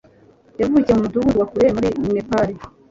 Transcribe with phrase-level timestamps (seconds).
[0.59, 2.49] Yavukiye mu mudugudu wa kure muri Nepal.